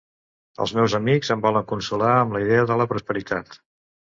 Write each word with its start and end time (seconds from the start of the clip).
Els 0.63 0.71
meus 0.77 0.95
amics 0.99 1.29
em 1.35 1.43
volen 1.43 1.67
consolar 1.73 2.09
amb 2.23 2.35
la 2.37 2.43
idea 2.47 2.65
de 2.73 2.79
la 2.83 2.89
posteritat. 2.97 3.57